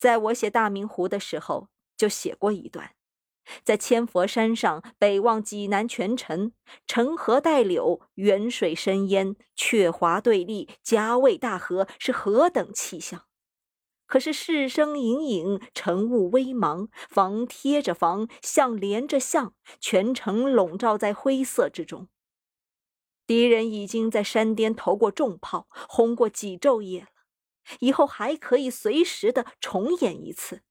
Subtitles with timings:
[0.00, 2.94] 在我写大明湖的时候，就写过一段。
[3.64, 6.52] 在千佛山上北望济南全城，
[6.86, 13.26] 城河带柳，远水深烟，鹊华对立，夹卫大河，是何等气象！
[14.06, 22.08] 可是世声隐隐，晨雾微茫，房贴着房，巷连着巷，全城笼罩在灰色之中。
[23.26, 27.08] 敌人已经在山巅投过重炮，轰过几昼夜了，
[27.80, 30.62] 以后还可以随时的重演一次。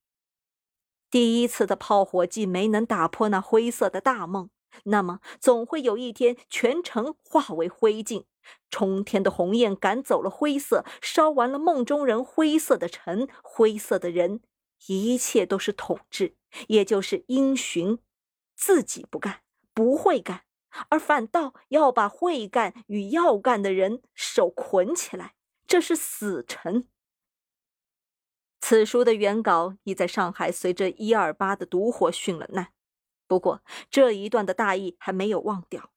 [1.12, 4.50] 第一次的炮火既没能打破那灰色的大梦，
[4.84, 8.26] 那么总会有一天全城化为灰烬，
[8.70, 14.42] 冲天的鸿雁赶走了灰色，烧完了梦中人灰色的尘、灰色的人，
[14.86, 16.36] 一切都是统治，
[16.68, 17.98] 也就是因循，
[18.56, 19.42] 自己不干，
[19.74, 20.44] 不会干，
[20.90, 25.34] 而反倒要把会干与要干的人手捆起来，
[25.70, 26.88] 这是死沉。
[28.60, 32.74] 此书的原稿已在上海随着一二八的毒火殉了难，
[33.28, 35.92] 不过这一段的大意还没有忘掉，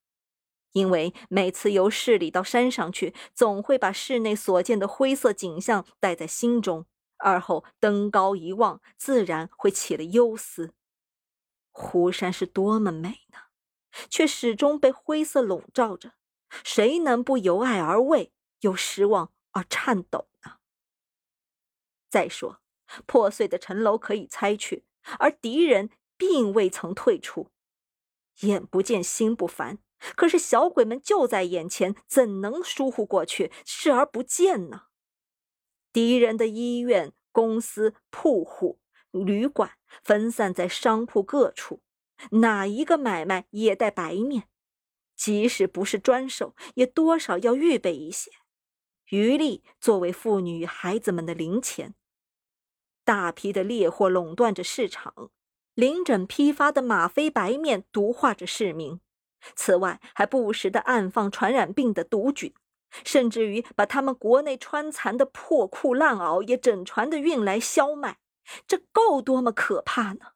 [0.72, 6.84] 因为每次由市里到山上去，总会把市内所见的灰色景象带在心中，
[7.16, 10.74] 而后登高一望，自然会起了忧思。
[11.70, 13.38] 湖山是多么美呢，
[14.10, 16.12] 却始终被灰色笼罩着，
[16.62, 20.58] 谁能不由爱而畏，又失望而颤抖呢？
[22.10, 22.58] 再说。
[23.06, 24.84] 破碎的城楼可以拆去，
[25.18, 27.48] 而敌人并未曾退出。
[28.40, 29.78] 眼不见心不烦，
[30.14, 34.88] 可是小鬼们就在眼前，怎能疏忽过去，视而不见呢？
[35.90, 38.78] 敌人的医院、公司、铺户、
[39.10, 41.82] 旅馆分散在商铺各处，
[42.32, 44.50] 哪一个买卖也带白面？
[45.16, 48.30] 即使不是专售，也多少要预备一些
[49.12, 51.94] 余力，作为妇女孩子们的零钱。
[53.04, 55.28] 大批的劣货垄断着市场，
[55.74, 59.00] 临整批发的吗啡白面毒化着市民。
[59.54, 62.54] 此外，还不时的暗放传染病的毒菌，
[63.04, 68.16] 甚至于把他们国内穿残的破裤烂袄也整船的运来销卖。
[68.66, 70.28] 这够多么可怕呢？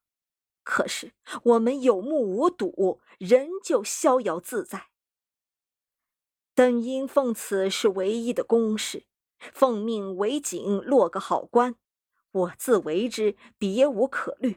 [0.63, 1.13] 可是
[1.45, 4.89] 我们有目无睹，仍旧逍遥自在。
[6.57, 9.05] 等因奉此是唯一的公事，
[9.53, 11.75] 奉命为警，落个好官。
[12.33, 14.57] 我自为之，别无可虑。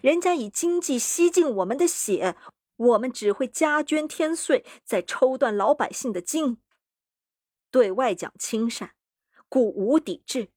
[0.00, 2.36] 人家以经济吸尽我们的血，
[2.76, 6.58] 我们只会加捐添税，再抽断老百姓的筋。
[7.72, 8.92] 对外讲亲善，
[9.48, 10.50] 故无抵制；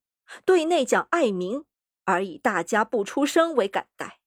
[0.45, 1.65] 对内讲爱民，
[2.05, 4.19] 而以大家不出声为感戴。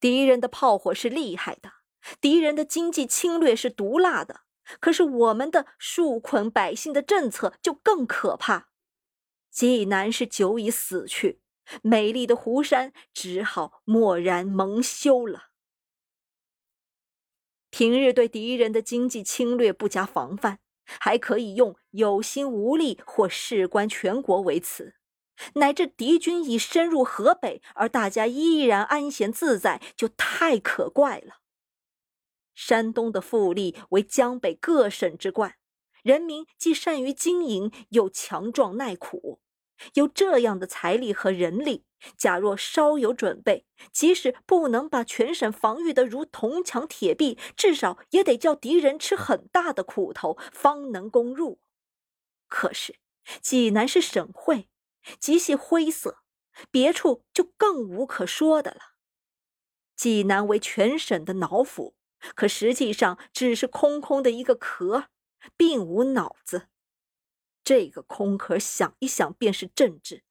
[0.00, 1.70] 敌人的炮火是厉害的，
[2.18, 4.40] 敌人的经济侵略是毒辣的，
[4.80, 8.70] 可是我们的束捆百姓的政策就更可怕。
[9.50, 11.40] 济南是久已死去，
[11.82, 15.50] 美丽的湖山只好默然蒙羞了。
[17.70, 24.94] 平日对敌人的经济侵略不加防范，还可以用有心无力或事关全国为辞；
[25.54, 31.43] 乃至敌军已深入河北，而大家依然安闲自在，就太可怪了。
[32.54, 35.56] 山东的富力为江北各省之冠，
[36.02, 39.40] 人民既善于经营，又强壮耐苦。
[39.94, 41.84] 有这样的财力和人力，
[42.16, 51.60] 假若稍有准备，即使不能把全省防御得如铜墙铁壁，至少也得叫敌人吃很大的苦头，方能攻入。
[52.46, 53.00] 可是
[53.42, 54.68] 济南是省会，
[55.18, 56.18] 极系灰色，
[56.70, 58.80] 别处就更无可说的了。
[59.96, 61.96] 济南为全省的脑府，
[62.34, 65.08] 可实际上只是空空的一个壳，
[65.56, 66.68] 并无脑子。
[67.62, 70.22] 这个空壳想一想便是政治，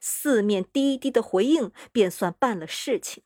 [0.00, 3.24] 四面滴滴的回应便算办了事情。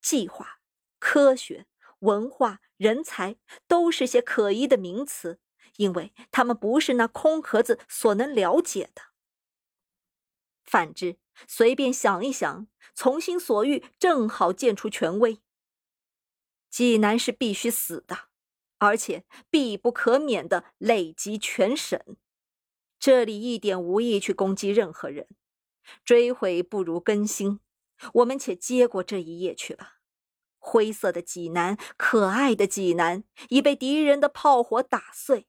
[0.00, 0.60] 计划、
[0.98, 1.66] 科学、
[2.00, 5.40] 文化、人才都是些可疑的名词，
[5.76, 9.02] 因为他们不是那空壳子所能了解的。
[10.64, 11.18] 反之，
[11.48, 15.40] 随便想一想，从心所欲，正好见出权威。
[16.70, 18.28] 济南是必须死的，
[18.78, 22.00] 而且必不可免的累及全省。
[22.98, 25.28] 这里一点无意去攻击任何人，
[26.04, 27.60] 追悔不如更新。
[28.14, 29.98] 我们且接过这一页去吧。
[30.58, 35.46] 灰色的济南，可爱的济南，已被敌人的炮火打碎。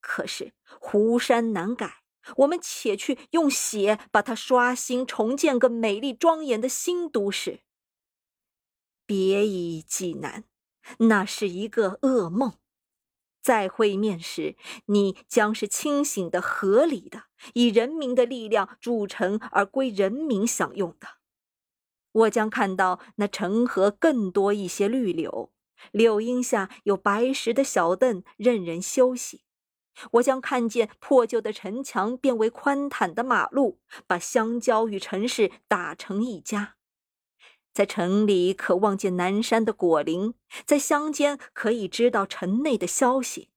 [0.00, 2.02] 可是湖山难改，
[2.38, 7.60] 我们且去用血把它刷新，重建个美丽庄严的新都市。
[9.08, 10.44] 别以济南，
[10.98, 12.52] 那是一个噩梦。
[13.40, 14.56] 再会面时，
[14.86, 17.22] 你将是清醒的、合理的，
[17.54, 21.08] 以人民的力量铸成而归人民享用的。
[22.12, 25.50] 我将看到那城河更多一些绿柳，
[25.90, 29.44] 柳荫下有白石的小凳任人休息。
[30.12, 36.77] 我将看见破旧的城墙变为宽坦的马路，把乡郊与城市打成一家。
[37.78, 40.34] 在城里可望见南山的果林，
[40.66, 43.50] 在乡间可以知道城内的消息。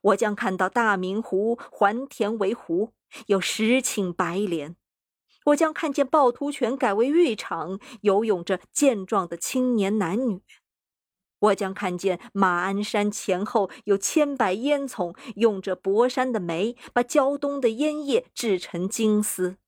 [0.00, 2.94] 我将看到大明湖环田为湖，
[3.26, 4.76] 有十顷白莲。
[5.44, 10.40] 我将看见趵突泉改为浴场，游泳着健壮的青年男女。
[11.40, 19.58] 我将看见马鞍山前后有千百烟囱，用着博山的煤，把胶东的烟叶制成金丝，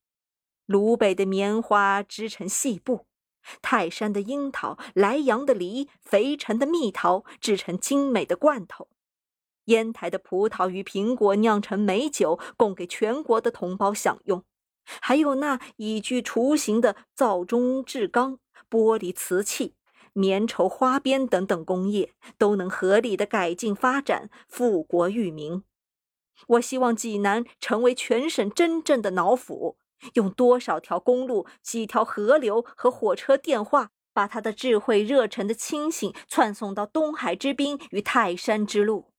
[0.64, 3.04] 鲁北的棉花织成细布，
[3.62, 8.88] 泰山的樱桃，莱阳的梨，肥城的蜜桃制成精美的罐头，
[9.66, 14.44] 烟台的葡萄与苹果酿成美酒，供给全国的同胞享用，
[15.00, 18.38] 还有那已具雏形的造钟制缸、
[18.70, 19.74] 玻璃瓷器。
[20.12, 25.62] 棉绸花边等等工业都能合理的改进发展，富国裕民。
[26.46, 29.76] 我希望济南成为全省真正的脑府，
[30.14, 39.12] 用多少条公路、几条河流和火车电话，把他的智慧、热忱的清醒传送到东海之滨与泰山之路。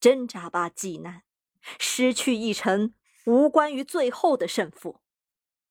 [0.00, 1.22] 挣扎吧，济南！
[1.78, 2.92] 失去一城，
[3.24, 5.00] 无关于最后的胜负。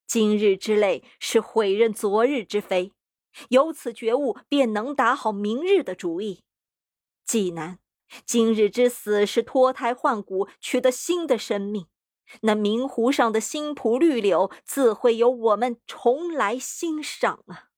[0.08, 2.94] 今日之累是毁认昨日之非。
[3.50, 6.44] 有此觉悟，便能打好明日的主意。
[7.26, 7.80] 济南，
[8.26, 11.88] 今日之死是脱胎换骨，取得新的生命。
[12.42, 17.73] 那明湖上的新蒲绿柳，自会由我们重来欣赏啊！